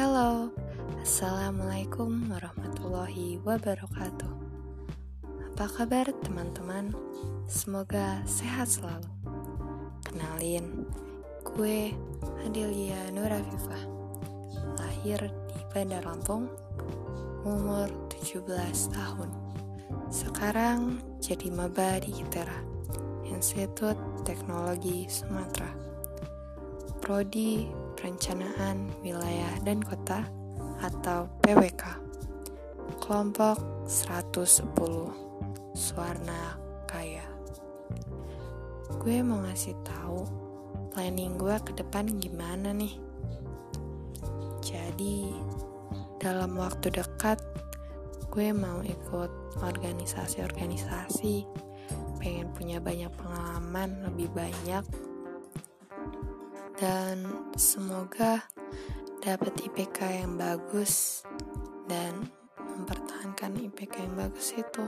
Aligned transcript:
Halo, 0.00 0.48
Assalamualaikum 1.04 2.32
warahmatullahi 2.32 3.36
wabarakatuh. 3.44 4.32
Apa 5.52 5.66
kabar 5.76 6.08
teman-teman? 6.24 6.96
Semoga 7.44 8.24
sehat 8.24 8.72
selalu. 8.72 9.12
Kenalin, 10.08 10.88
gue 11.44 11.92
Adelia 12.48 13.12
Nurafifa. 13.12 13.76
Lahir 14.80 15.20
di 15.52 15.60
Bandar 15.68 16.08
Lampung, 16.08 16.48
umur 17.44 17.92
17 18.24 18.48
tahun. 18.96 19.28
Sekarang 20.08 20.96
jadi 21.20 21.52
maba 21.52 22.00
di 22.00 22.08
ITERA, 22.16 22.56
Institut 23.28 24.00
Teknologi 24.24 25.04
Sumatera. 25.12 25.68
Prodi 27.04 27.68
Perencanaan 28.00 28.88
Wilayah 29.04 29.60
dan 29.60 29.84
Kota 29.84 30.24
atau 30.80 31.28
PWK 31.44 31.84
kelompok 32.96 33.60
110 33.84 34.72
Suarna 35.76 36.56
Kaya. 36.88 37.28
Gue 38.96 39.20
mau 39.20 39.44
ngasih 39.44 39.76
tahu 39.84 40.24
planning 40.96 41.36
gue 41.36 41.52
ke 41.60 41.76
depan 41.76 42.08
gimana 42.16 42.72
nih. 42.72 42.96
Jadi 44.64 45.36
dalam 46.16 46.56
waktu 46.56 46.88
dekat 46.96 47.36
gue 48.32 48.48
mau 48.56 48.80
ikut 48.80 49.60
organisasi-organisasi. 49.60 51.44
Pengen 52.16 52.48
punya 52.56 52.80
banyak 52.80 53.12
pengalaman 53.12 54.08
lebih 54.08 54.32
banyak 54.32 55.09
dan 56.80 57.28
semoga 57.60 58.40
dapat 59.20 59.52
IPK 59.68 60.24
yang 60.24 60.40
bagus 60.40 61.20
dan 61.84 62.32
mempertahankan 62.56 63.52
IPK 63.68 64.08
yang 64.08 64.16
bagus 64.16 64.56
itu. 64.56 64.84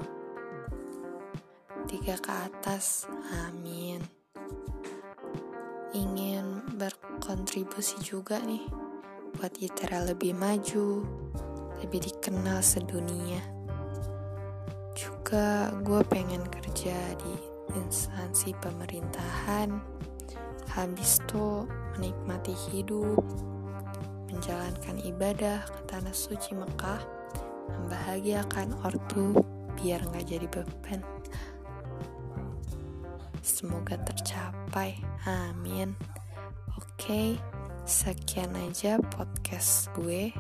Tiga 1.85 2.17
ke 2.17 2.33
atas 2.33 3.05
amin. 3.45 4.01
Ingin 5.93 6.65
berkontribusi 6.81 8.01
juga 8.01 8.41
nih 8.41 8.65
buat 9.37 9.53
ITERA 9.61 10.09
lebih 10.17 10.33
maju 10.33 11.05
lebih 11.85 12.09
dikenal 12.09 12.65
sedunia. 12.65 13.45
Juga 14.97 15.69
gue 15.85 16.01
pengen 16.09 16.47
kerja 16.49 16.97
di 17.21 17.35
instansi 17.77 18.57
pemerintahan. 18.57 19.77
Habis 20.73 21.21
itu 21.21 21.69
menikmati 21.97 22.55
hidup 22.71 23.25
menjalankan 24.33 24.97
ibadah 25.05 25.61
ke 25.69 25.81
tanah 25.87 26.17
suci 26.17 26.57
Mekah, 26.57 27.05
membahagiakan 27.69 28.73
ortu 28.81 29.37
biar 29.77 30.01
nggak 30.09 30.27
jadi 30.27 30.47
beban. 30.49 31.05
Semoga 33.45 34.01
tercapai, 34.01 34.97
amin. 35.29 35.93
Oke, 36.81 37.37
sekian 37.85 38.57
aja 38.57 38.97
podcast 38.99 39.93
gue. 39.93 40.33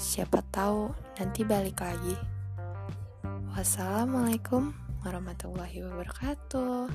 Siapa 0.00 0.40
tahu 0.48 0.94
nanti 1.20 1.44
balik 1.44 1.84
lagi. 1.84 2.16
Wassalamualaikum 3.52 4.72
warahmatullahi 5.04 5.84
wabarakatuh. 5.84 6.88